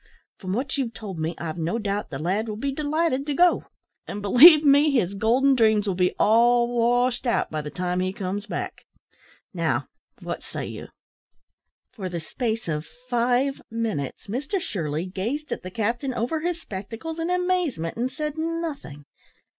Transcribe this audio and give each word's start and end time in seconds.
From 0.39 0.53
what 0.53 0.79
you've 0.79 0.95
told 0.95 1.19
me, 1.19 1.35
I've 1.37 1.59
no 1.59 1.77
doubt 1.77 2.09
the 2.09 2.17
lad 2.17 2.49
will 2.49 2.55
be 2.55 2.71
delighted 2.73 3.27
to 3.27 3.35
go. 3.35 3.65
And, 4.07 4.19
believe 4.19 4.65
me, 4.65 4.89
his 4.89 5.13
golden 5.13 5.53
dreams 5.53 5.87
will 5.87 5.93
be 5.93 6.15
all 6.17 6.67
washed 6.75 7.27
out 7.27 7.51
by 7.51 7.61
the 7.61 7.69
time 7.69 7.99
he 7.99 8.11
comes 8.11 8.47
back. 8.47 8.83
Now, 9.53 9.89
what 10.19 10.41
say 10.41 10.65
you!" 10.65 10.87
For 11.91 12.09
the 12.09 12.19
space 12.19 12.67
of 12.67 12.87
five 13.11 13.61
minutes 13.69 14.25
Mr 14.25 14.59
Shirley 14.59 15.05
gazed 15.05 15.51
at 15.51 15.61
the 15.61 15.69
captain 15.69 16.15
over 16.15 16.39
his 16.39 16.59
spectacles 16.59 17.19
in 17.19 17.29
amazement, 17.29 17.95
and 17.95 18.11
said 18.11 18.39
nothing. 18.39 19.05